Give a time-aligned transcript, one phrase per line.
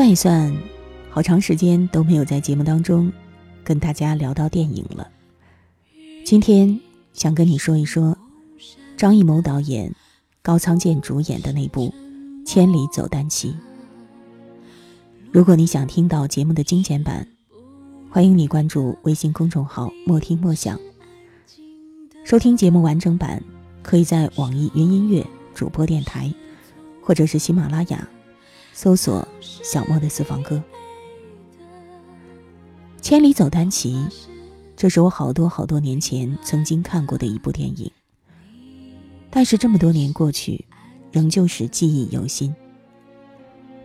[0.00, 0.50] 算一算，
[1.10, 3.12] 好长时间都没有在节目当中
[3.62, 5.06] 跟大家聊到电影了。
[6.24, 6.80] 今天
[7.12, 8.16] 想跟你说一说
[8.96, 9.94] 张艺谋导演、
[10.40, 11.92] 高仓健主演的那部
[12.46, 13.50] 《千里走单骑》。
[15.30, 17.28] 如果你想听到节目的精简版，
[18.08, 20.80] 欢迎你关注微信公众号“莫听莫想”。
[22.24, 23.44] 收听节目完整版，
[23.82, 25.22] 可以在网易云音乐
[25.54, 26.32] 主播电台，
[27.02, 28.08] 或者是喜马拉雅。
[28.82, 30.56] 搜索小莫的私房歌，
[33.02, 33.92] 《千里走单骑》，
[34.74, 37.92] 这是我好多好多年前曾经看过的一部电影。
[39.28, 40.64] 但是这么多年过去，
[41.12, 42.54] 仍旧是记忆犹新。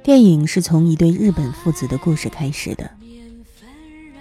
[0.01, 2.89] 电影是从一对日本父子的故事开始的。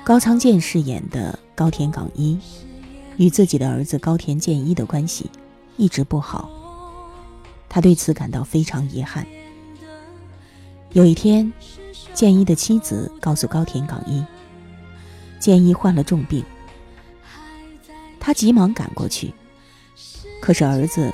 [0.02, 2.36] 高仓健饰演的高田港一，
[3.16, 5.30] 与自己的儿子高田健一的关系
[5.76, 6.50] 一直不好，
[7.68, 9.24] 他对此感到非常遗憾。
[10.94, 11.52] 有一天，
[12.12, 14.24] 建一的妻子告诉高田港一，
[15.40, 16.44] 建一患了重病。
[18.20, 19.34] 他急忙赶过去，
[20.40, 21.12] 可是儿子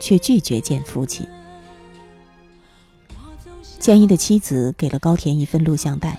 [0.00, 1.28] 却拒绝见父亲。
[3.78, 6.18] 建一的妻子给了高田一份录像带，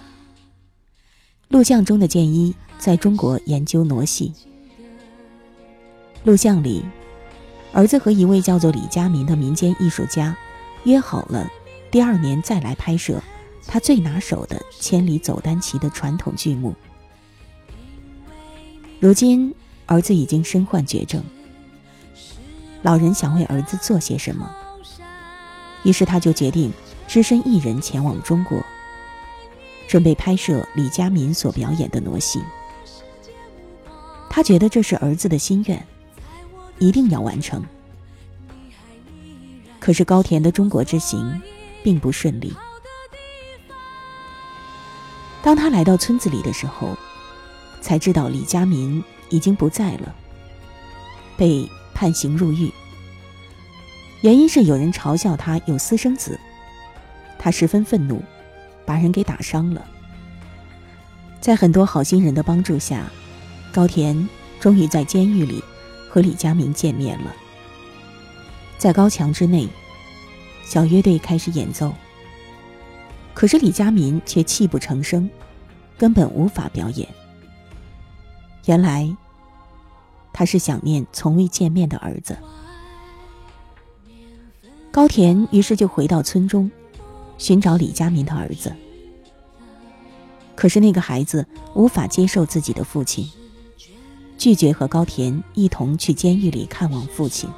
[1.48, 4.32] 录像中的建一在中国研究傩戏。
[6.24, 6.86] 录像里，
[7.74, 10.38] 儿子和一位叫做李佳民的民间艺术家
[10.84, 11.50] 约好了。
[11.92, 13.22] 第二年再来拍摄
[13.66, 16.76] 他最拿手的《千里走单骑》的传统剧目。
[19.00, 19.54] 如今
[19.86, 21.24] 儿子已经身患绝症，
[22.84, 24.50] 老人想为儿子做些什么，
[25.84, 26.72] 于是他就决定
[27.08, 28.64] 只身一人前往中国，
[29.88, 32.42] 准备拍摄李佳民所表演的傩戏。
[34.30, 35.88] 他觉得这是儿子的心愿，
[36.78, 37.64] 一定要完成。
[39.80, 41.42] 可是高田的中国之行。
[41.90, 42.56] 并不顺利。
[45.42, 46.96] 当他来到村子里的时候，
[47.82, 50.14] 才知道李佳民已经不在了，
[51.36, 52.72] 被判刑入狱。
[54.22, 56.40] 原因是有人嘲笑他有私生子，
[57.40, 58.22] 他十分愤怒，
[58.86, 59.84] 把人给打伤了。
[61.42, 63.10] 在很多好心人的帮助下，
[63.74, 64.30] 高田
[64.60, 65.64] 终于在监狱里
[66.08, 67.34] 和李佳民见面了，
[68.78, 69.68] 在高墙之内。
[70.70, 71.92] 小乐队开始演奏，
[73.34, 75.28] 可是李佳民却泣不成声，
[75.98, 77.10] 根本无法表演。
[78.66, 79.12] 原来，
[80.32, 82.38] 他是想念从未见面的儿子。
[84.92, 86.70] 高田于是就回到村中，
[87.40, 88.72] 寻找李佳民的儿子。
[90.54, 91.44] 可是那个孩子
[91.74, 93.28] 无法接受自己的父亲，
[94.38, 97.50] 拒绝和高田一同去监狱里看望父亲。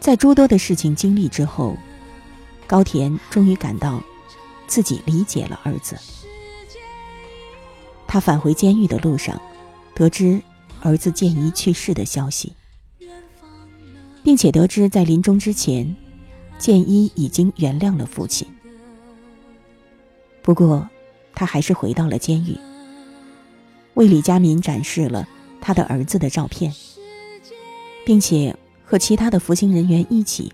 [0.00, 1.76] 在诸多的事情经历之后，
[2.66, 4.02] 高田终于感到
[4.66, 5.98] 自己理解了儿子。
[8.06, 9.38] 他返回监狱的路上，
[9.94, 10.40] 得知
[10.80, 12.54] 儿子建一去世的消息，
[14.22, 15.94] 并且得知在临终之前，
[16.58, 18.48] 建一已经原谅了父亲。
[20.40, 20.88] 不过，
[21.34, 22.56] 他还是回到了监狱，
[23.94, 25.28] 为李佳民展示了
[25.60, 26.72] 他的儿子的照片，
[28.06, 28.56] 并且。
[28.88, 30.50] 和其他的服刑人员一起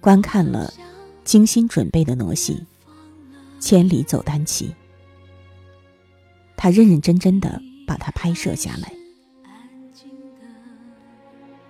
[0.00, 0.74] 观看了
[1.22, 2.60] 精心准备的傩戏
[3.64, 4.66] 《千里走单骑》，
[6.56, 8.92] 他认认真真的把它拍摄下来。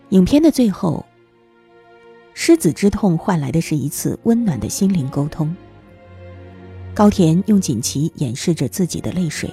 [0.08, 1.05] 影片的最后，
[2.32, 5.55] 狮子之痛换来的是一次温暖的心灵沟通。
[6.94, 9.50] 高田用锦旗掩饰着自己的泪水，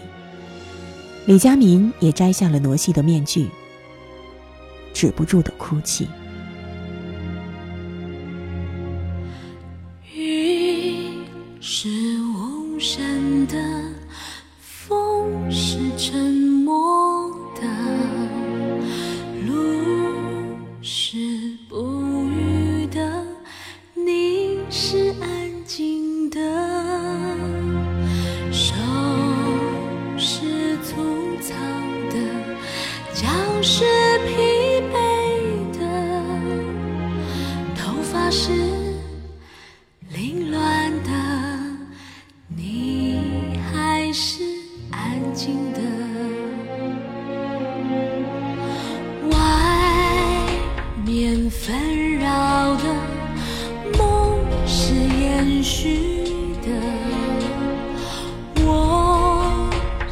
[1.26, 3.50] 李佳民也摘下了傩戏的面具，
[4.94, 6.08] 止不住的哭泣。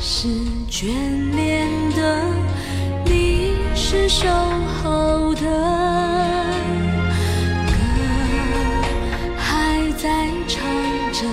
[0.02, 0.28] 是
[0.70, 0.88] 眷
[1.36, 2.22] 恋的，
[3.04, 4.28] 你是守
[4.82, 5.42] 候的。
[7.68, 7.74] 歌
[9.38, 10.64] 还在唱
[11.12, 11.28] 着，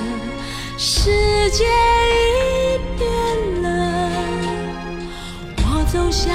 [0.76, 1.10] 世
[1.50, 3.08] 界已变
[3.62, 4.10] 了，
[5.58, 6.34] 我走向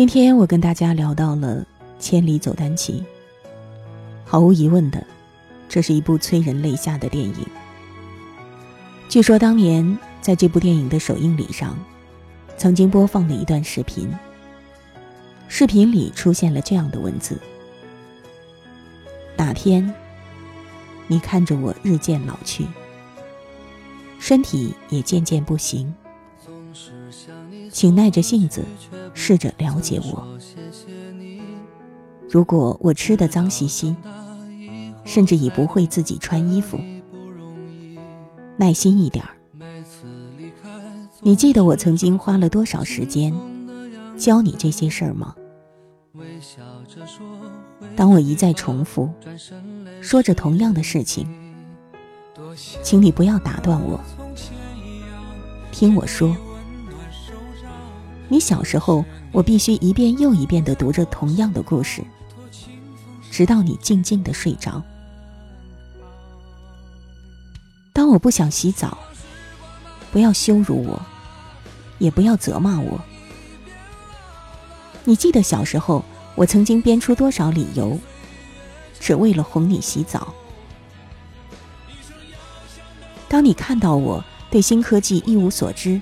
[0.00, 1.60] 今天我跟大家聊到了
[1.98, 3.00] 《千里走单骑》，
[4.24, 5.06] 毫无疑问的，
[5.68, 7.46] 这是一部催人泪下的电影。
[9.10, 11.78] 据说当年在这部电影的首映礼上，
[12.56, 14.10] 曾经播放了一段视频。
[15.48, 17.38] 视频里出现了这样的文字：
[19.36, 19.94] 哪天，
[21.08, 22.66] 你看着我日渐老去，
[24.18, 25.94] 身体也渐渐不行，
[27.70, 28.64] 请耐着性子，
[29.14, 30.26] 试着了解我。
[32.28, 33.94] 如果我吃的脏兮兮，
[35.04, 36.78] 甚至已不会自己穿衣服，
[38.56, 39.30] 耐心一点儿。
[41.20, 43.34] 你记得我曾经花了多少时间
[44.16, 45.34] 教你这些事儿吗？
[47.96, 49.10] 当我一再重复，
[50.00, 51.26] 说着同样的事情，
[52.82, 54.00] 请你不要打断我，
[55.72, 56.36] 听我说。
[58.32, 62.00] 你小时候，我必须一遍又一遍地读着同样的故事，
[63.28, 64.80] 直到你静静地睡着。
[67.92, 68.96] 当我不想洗澡，
[70.12, 71.02] 不要羞辱我，
[71.98, 73.00] 也不要责骂我。
[75.02, 76.04] 你记得小时候，
[76.36, 77.98] 我曾经编出多少理由，
[79.00, 80.32] 只为了哄你洗澡？
[83.28, 86.00] 当你看到我对新科技一无所知，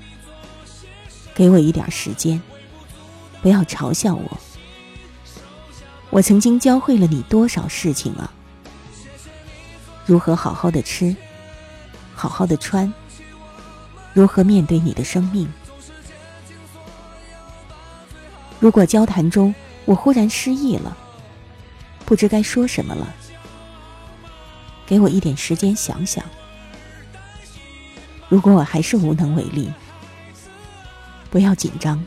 [1.38, 2.42] 给我一点时间，
[3.40, 4.38] 不要嘲笑我。
[6.10, 8.28] 我曾经教会了你多少事情啊？
[10.04, 11.14] 如何好好的吃，
[12.12, 12.92] 好好的穿，
[14.12, 15.48] 如何面对你的生命？
[18.58, 19.54] 如果交谈中
[19.84, 20.96] 我忽然失忆了，
[22.04, 23.14] 不知该说什么了，
[24.84, 26.24] 给我一点时间想想。
[28.28, 29.70] 如果我还是无能为力，
[31.30, 32.04] 不要紧张。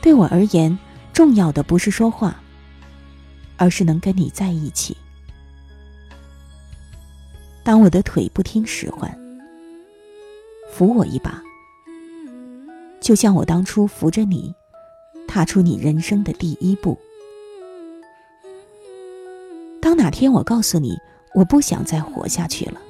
[0.00, 0.78] 对我而言，
[1.12, 2.40] 重要的不是说话，
[3.56, 4.96] 而是能跟你在一起。
[7.62, 9.14] 当我的腿不听使唤，
[10.72, 11.42] 扶我一把，
[13.00, 14.54] 就像我当初扶着你，
[15.28, 16.98] 踏出你人生的第一步。
[19.82, 20.96] 当哪天我告诉你，
[21.34, 22.80] 我不想再活下去了，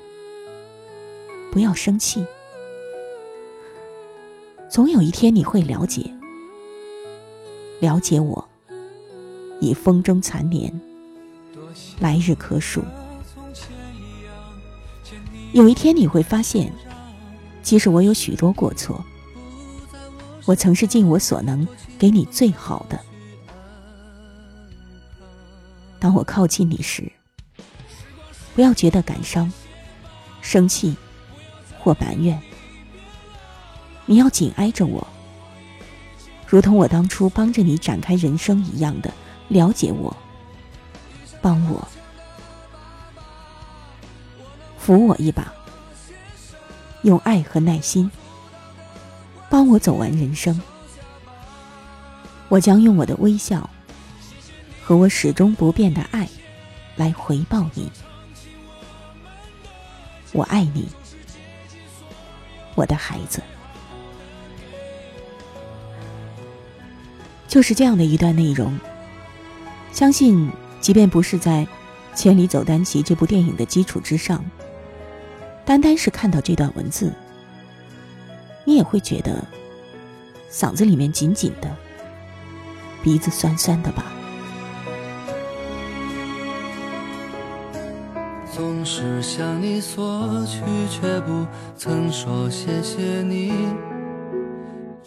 [1.51, 2.25] 不要生气。
[4.71, 6.15] 总有一天你会了解，
[7.81, 8.49] 了解我，
[9.61, 10.81] 已风中残年，
[11.99, 12.85] 来日可数。
[15.53, 16.73] 有一天你会发现，
[17.65, 19.05] 其实我有许多过错，
[20.45, 21.67] 我曾是尽我所能
[21.99, 23.01] 给你最好的。
[25.99, 27.11] 当我靠近你时，
[28.55, 29.53] 不要觉得感伤、
[30.41, 30.95] 生气
[31.81, 32.41] 或埋怨。
[34.11, 35.07] 你要紧挨着我，
[36.45, 39.15] 如同我当初帮着你展开人生一样的
[39.47, 40.17] 了解我，
[41.41, 41.87] 帮我，
[44.77, 45.55] 扶我一把，
[47.03, 48.11] 用爱和耐心
[49.49, 50.61] 帮我走完人生。
[52.49, 53.71] 我将用我的微笑
[54.83, 56.29] 和我始终不变的爱
[56.97, 57.89] 来回报你。
[60.33, 60.89] 我爱你，
[62.75, 63.41] 我的孩子。
[67.51, 68.79] 就是这样的一段内容，
[69.91, 70.49] 相信
[70.81, 71.67] 即便不是在
[72.17, 74.45] 《千里走单骑》这部电影的基础之上，
[75.65, 77.13] 单单是看到这段文字，
[78.65, 79.45] 你也会觉得
[80.49, 81.77] 嗓子里面紧紧的，
[83.03, 84.05] 鼻子酸酸的吧。
[88.55, 91.45] 总是向你索取，却不
[91.77, 93.90] 曾说谢谢你。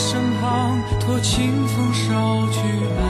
[0.00, 2.58] 身旁，托清风捎去
[2.98, 3.09] 爱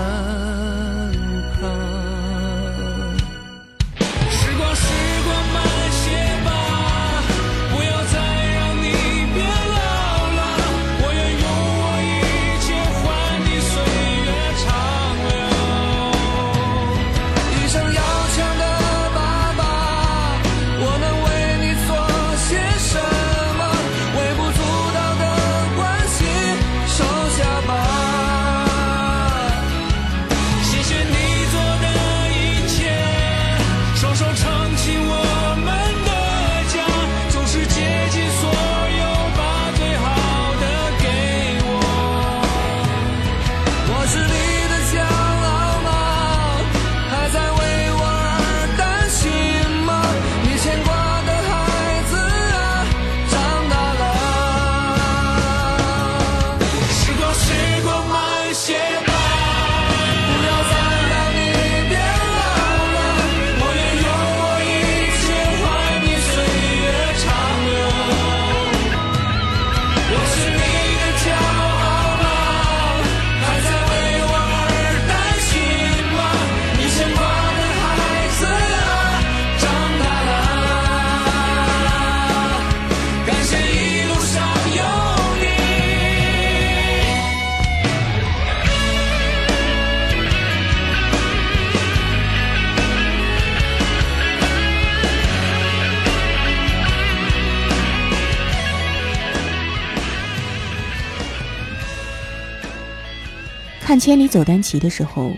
[104.01, 105.31] 千里走单骑》的时候，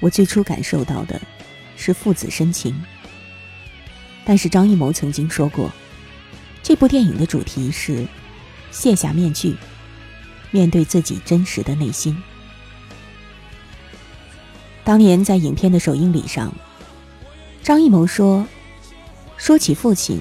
[0.00, 1.20] 我最初感受到的
[1.76, 2.74] 是父子深情。
[4.24, 5.70] 但是张艺谋曾经说过，
[6.62, 8.08] 这部电影的主题是
[8.70, 9.54] 卸下面具，
[10.50, 12.16] 面对自己真实的内心。
[14.82, 16.54] 当年在影片的首映礼上，
[17.62, 18.46] 张艺谋说
[19.36, 20.18] ：“说起父亲，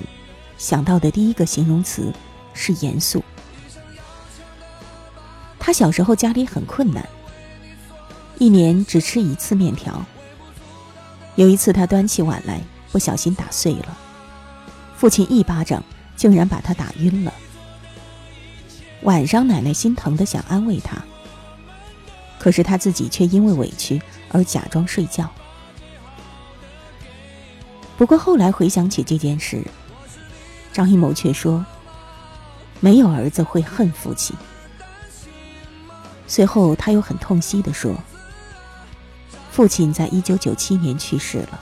[0.58, 2.12] 想到的第一个形容词
[2.54, 3.24] 是严肃。
[5.58, 7.08] 他小时候家里很困难。”
[8.38, 10.04] 一年只吃一次面条。
[11.36, 12.62] 有一次，他端起碗来，
[12.92, 13.98] 不小心打碎了，
[14.96, 15.84] 父亲一巴掌
[16.16, 17.34] 竟然把他打晕了。
[19.02, 20.98] 晚上，奶奶心疼的想安慰他，
[22.40, 25.30] 可是他自己却因为委屈而假装睡觉。
[27.98, 29.64] 不过后来回想起这件事，
[30.72, 31.66] 张艺谋却说
[32.80, 34.36] ：“没有儿子会恨父亲。”
[36.28, 37.96] 随后，他又很痛惜的说。
[39.54, 41.60] 父亲在一九九七年去世了。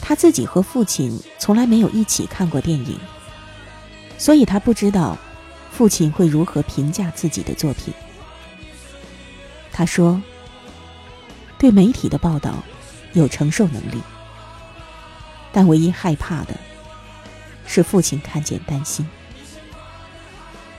[0.00, 2.98] 他自己和父亲从来没有一起看过电影，
[4.16, 5.18] 所以他不知道
[5.70, 7.92] 父亲会如何评价自己的作品。
[9.70, 10.18] 他说
[11.58, 12.54] ：“对媒体的报道
[13.12, 14.00] 有承受能力，
[15.52, 16.54] 但唯一害怕的
[17.66, 19.06] 是父亲看见担心。”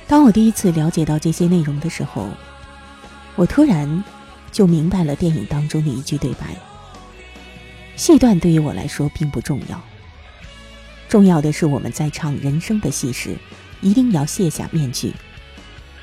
[0.08, 2.28] 当我第一次了解到这些内容的时候，
[3.36, 4.04] 我突然。
[4.51, 6.55] 就明白了电影当中的一句对白。
[7.95, 9.81] 戏段对于我来说并不重要，
[11.07, 13.35] 重要的是我们在唱人生的戏时，
[13.81, 15.13] 一定要卸下面具，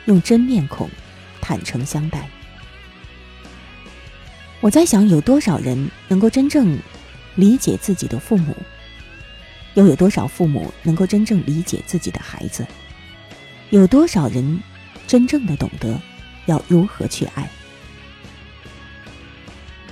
[0.05, 0.91] 用真面孔，
[1.41, 2.29] 坦诚相待。
[4.61, 6.79] 我在想，有多少人能够真正
[7.35, 8.55] 理解自己的父母？
[9.75, 12.67] 又有多少父母能够真正理解自己的孩子？
[13.71, 14.63] 有多少人
[15.07, 16.01] 真正的懂得
[16.47, 17.49] 要如何去爱？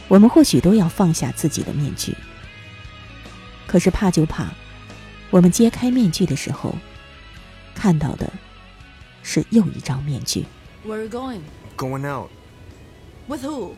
[0.08, 2.14] 我们或许都要放下自己的面具，
[3.66, 4.48] 可是怕就怕，
[5.30, 6.74] 我们揭开面具的时候，
[7.74, 8.30] 看到的
[9.22, 10.44] 是又一张面具。
[10.86, 11.40] Where are you going?
[11.76, 12.30] Going out.
[13.26, 13.72] With who?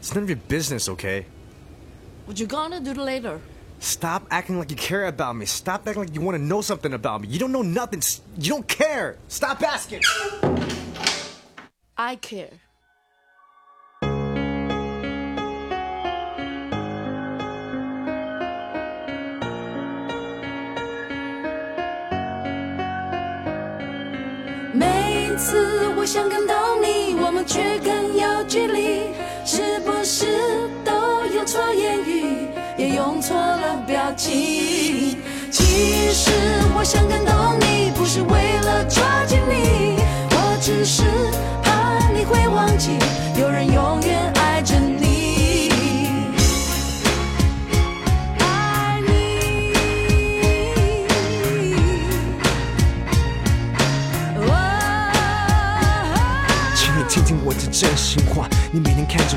[0.00, 1.24] It's none of your business, okay?
[2.26, 3.38] What you gonna do later?
[3.80, 5.44] Stop acting like you care about me.
[5.44, 7.28] Stop acting like you want to know something about me.
[7.28, 8.00] You don't know nothing.
[8.36, 9.18] You don't care.
[9.28, 10.00] Stop asking.
[11.96, 12.50] I care.
[25.38, 30.26] 次我想感动你，我们却更有距离，是不是
[30.84, 35.16] 都用错言语，也用错了表情？
[35.50, 36.32] 其实
[36.76, 39.96] 我想感动你，不是为了抓紧你，
[40.32, 41.04] 我只是
[41.62, 42.98] 怕你会忘记，
[43.40, 44.32] 有人永远
[59.08, 59.27] 你每天看着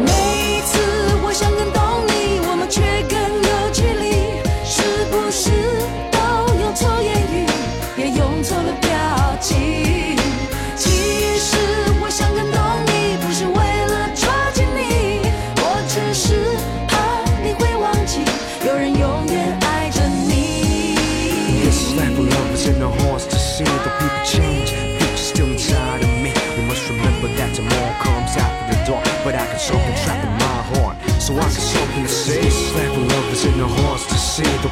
[0.00, 0.31] 每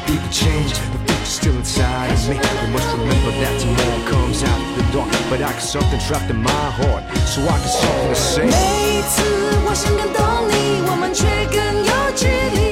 [0.06, 0.72] people change.
[0.72, 2.36] The future still inside of me.
[2.36, 5.10] We must remember that tomorrow comes after the dark.
[5.30, 8.44] But I got something trapped in my heart, so I got something to say.
[8.44, 9.22] 每一次
[9.66, 12.69] 我想感动你，我们却更有距离，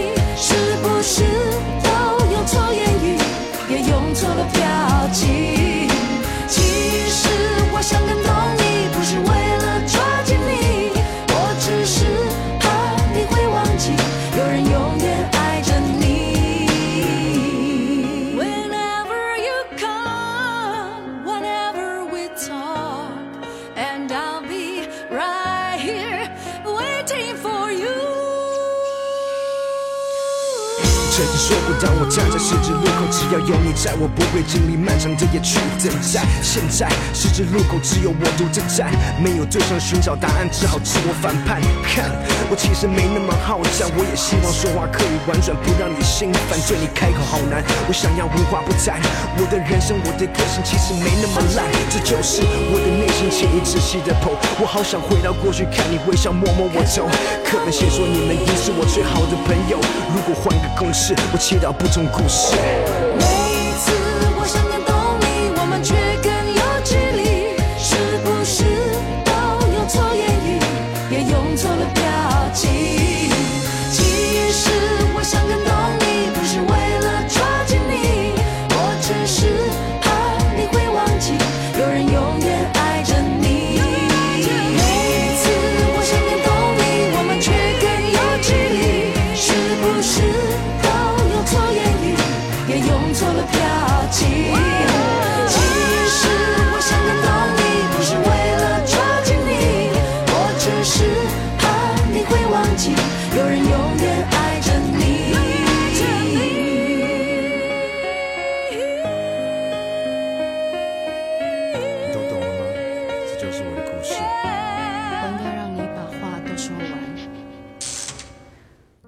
[31.82, 36.28] 当我站在十字路口，只要有你在，我不会经历漫长的夜去等待。
[36.44, 38.92] 现在十字路口只有我独自站，
[39.24, 41.62] 没有对象寻找答案，只好自我反叛。
[41.88, 42.12] 看，
[42.52, 46.60] 我其实没那么好战，我也希望说话可以婉转，不让你心烦。
[46.68, 49.00] 对你开口好难，我想要无话不谈。
[49.40, 54.36] 我的人生，我的个性其实没那么烂，这就是我的内心潜意仔细的剖。
[54.60, 57.08] 我好想回到过去，看你微笑，摸摸我头。
[57.48, 59.80] 课本写说你们已是我最好的朋友，
[60.12, 62.54] 如果换个公式，我切掉不同故事。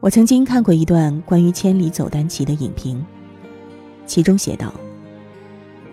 [0.01, 3.05] 我曾经看过一段关于《千里走单骑》的影评，
[4.07, 4.73] 其中写道：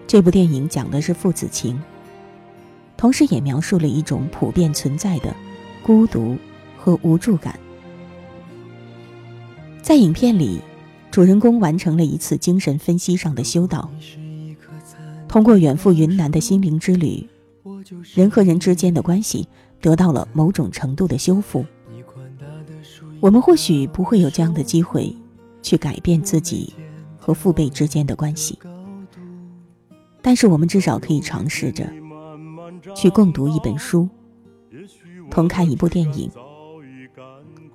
[0.07, 1.79] 这部电影讲的是父子情，
[2.97, 5.37] 同时也描述了一种普遍存在的
[5.83, 6.39] 孤独
[6.79, 7.61] 和无助感。
[9.83, 10.59] 在影片里，
[11.11, 13.91] 主人公完成了一次精神分析上的修道，
[15.29, 17.29] 通过远赴云南的心灵之旅，
[18.15, 19.47] 人和人之间的关系
[19.83, 21.63] 得到了某种程度的修复。
[23.21, 25.15] 我们或许不会有这样的机会，
[25.61, 26.73] 去改变自己
[27.19, 28.57] 和父辈之间的关系，
[30.23, 31.85] 但是我们至少可以尝试着，
[32.95, 34.09] 去共读一本书，
[35.31, 36.31] 同看一部电影，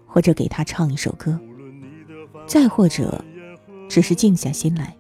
[0.07, 1.37] 或者给他唱一首歌，
[2.47, 3.23] 再或者，
[3.89, 4.95] 只是静下心来，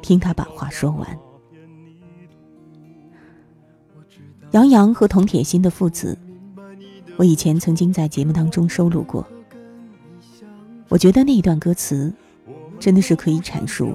[0.00, 1.18] 听他把话说完。
[4.52, 6.16] 杨洋和童铁心的父子。
[7.20, 9.26] 我以前曾经在节目当中收录过，
[10.88, 12.10] 我觉得那一段歌词
[12.78, 13.94] 真的是可以阐述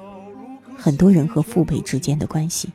[0.77, 2.69] 很多人和父辈之间的关系。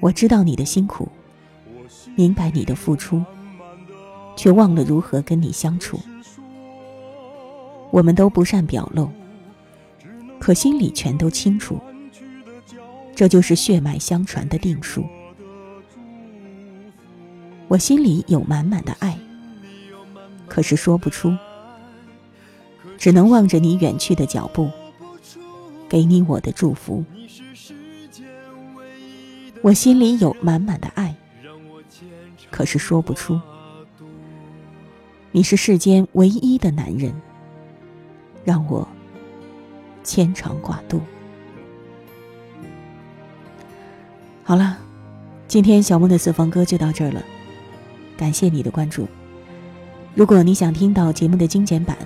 [0.00, 1.08] 我知道你的辛苦，
[2.14, 3.24] 明白你的付出，
[4.36, 5.98] 却忘了如何跟你相处。
[7.90, 9.08] 我们都不善表露，
[10.38, 11.80] 可心里全都清楚，
[13.14, 15.06] 这就是血脉相传的定数。
[17.68, 19.18] 我心里有满满的爱，
[20.46, 21.36] 可是说不出，
[22.96, 24.70] 只能望着你远去的脚步，
[25.86, 27.04] 给你我的祝福。
[29.60, 31.14] 我心里有满满的爱，
[32.50, 33.38] 可是说不出，
[35.30, 37.12] 你是世间唯一的男人，
[38.44, 38.88] 让我
[40.02, 41.02] 牵肠挂肚。
[44.42, 44.78] 好了，
[45.46, 47.22] 今天小梦的四方歌就到这儿了。
[48.18, 49.08] 感谢你的关注。
[50.14, 51.96] 如果你想听到节目的精简版，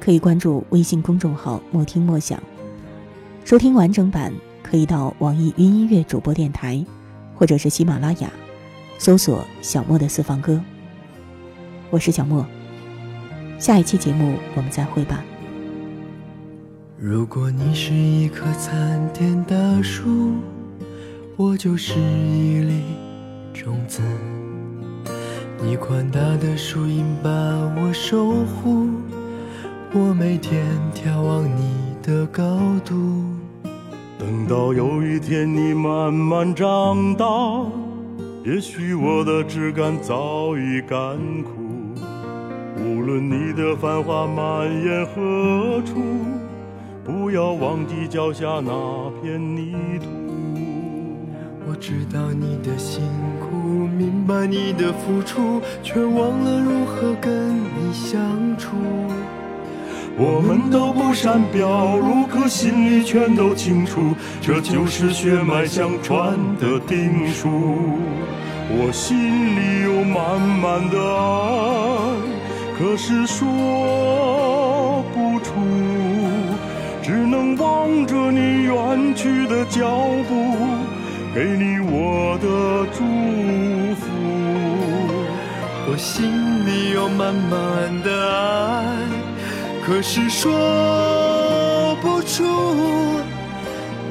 [0.00, 2.42] 可以关注微信公众号“莫听莫想”。
[3.44, 4.32] 收听完整版，
[4.62, 6.84] 可以到网易云音乐主播电台，
[7.36, 8.28] 或者是喜马拉雅，
[8.98, 10.60] 搜索“小莫的私房歌”。
[11.90, 12.44] 我是小莫，
[13.60, 15.22] 下一期节目我们再会吧。
[16.98, 20.32] 如果你是一棵参天大树，
[21.36, 22.82] 我就是一粒
[23.54, 24.02] 种子。
[25.62, 28.88] 你宽大的树荫把我守护，
[29.92, 30.64] 我每天
[30.94, 32.94] 眺望你的高度。
[34.18, 37.26] 等到有一天你慢慢长大，
[38.44, 41.50] 也许我的枝干早已干枯。
[42.78, 46.02] 无论你的繁华蔓延何处，
[47.02, 50.25] 不要忘记脚下那片泥土。
[51.68, 53.02] 我知道你的辛
[53.40, 53.56] 苦，
[53.88, 58.76] 明白你的付出，却忘了如何跟你相处。
[60.16, 67.48] 我们都不善表露，可心里全都清楚，这就是血脉相传的定数。
[68.68, 72.14] 我心里有满满的爱，
[72.78, 75.52] 可是说不出，
[77.02, 79.98] 只能望着你远去的脚
[80.28, 80.54] 步，
[81.36, 82.48] 给你我的
[82.96, 83.04] 祝
[83.96, 84.06] 福。
[85.86, 86.24] 我心
[86.64, 88.86] 里有满满的爱，
[89.84, 93.20] 可是说不出，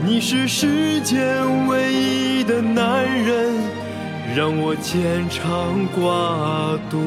[0.05, 3.55] 你是世间唯一的男人，
[4.35, 6.99] 让我牵肠挂肚。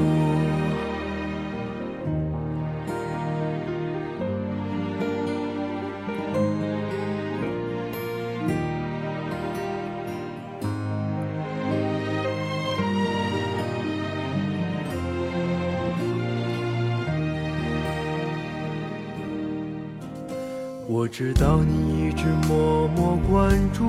[21.01, 23.85] 我知道你一直默默关注，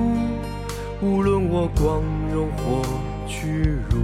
[1.02, 2.84] 无论我光荣或
[3.26, 3.98] 屈辱，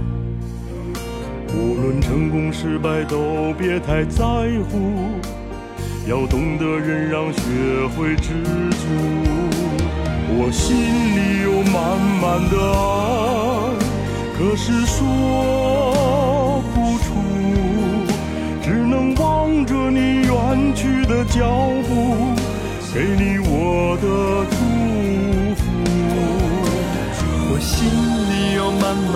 [1.55, 4.25] 无论成功失败都别太在
[4.69, 4.91] 乎，
[6.05, 7.39] 要懂得忍让，学
[7.95, 8.85] 会知足。
[10.29, 13.71] 我心里有满满的爱，
[14.37, 17.05] 可是说不出，
[18.61, 21.47] 只能望着你远去的脚
[21.87, 22.36] 步。
[22.97, 24.07] 给你我的
[24.49, 24.57] 祝
[25.53, 25.61] 福，
[27.51, 29.15] 我心里有满满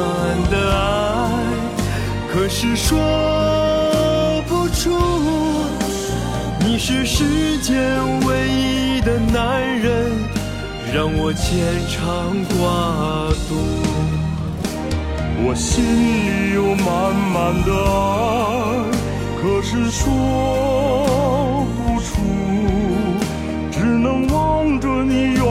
[0.52, 0.80] 的爱，
[2.32, 3.00] 可是说
[4.48, 4.92] 不出。
[6.60, 7.82] 你是世间
[8.28, 10.12] 唯一的男人，
[10.94, 13.56] 让我牵肠挂肚。
[15.44, 18.86] 我心里有满满的爱，
[19.42, 21.41] 可是说